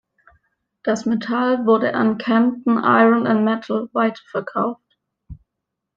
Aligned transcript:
Das 0.81 1.05
Metall 1.05 1.67
wurde 1.67 1.93
an 1.93 2.17
"Camden 2.17 2.79
Iron 2.83 3.27
and 3.27 3.45
Metal" 3.45 3.87
weiterverkauft. 3.93 4.97